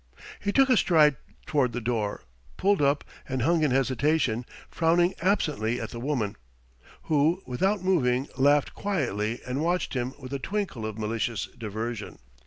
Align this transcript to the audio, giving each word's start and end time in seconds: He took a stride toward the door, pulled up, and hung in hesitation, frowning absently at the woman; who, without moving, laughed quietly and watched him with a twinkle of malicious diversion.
He 0.39 0.51
took 0.51 0.67
a 0.71 0.77
stride 0.77 1.15
toward 1.45 1.73
the 1.73 1.79
door, 1.79 2.23
pulled 2.57 2.81
up, 2.81 3.03
and 3.29 3.43
hung 3.43 3.61
in 3.61 3.69
hesitation, 3.69 4.47
frowning 4.67 5.13
absently 5.21 5.79
at 5.79 5.91
the 5.91 5.99
woman; 5.99 6.37
who, 7.03 7.43
without 7.45 7.83
moving, 7.83 8.27
laughed 8.35 8.73
quietly 8.73 9.41
and 9.45 9.61
watched 9.61 9.93
him 9.93 10.15
with 10.17 10.33
a 10.33 10.39
twinkle 10.39 10.87
of 10.87 10.97
malicious 10.97 11.45
diversion. 11.55 12.17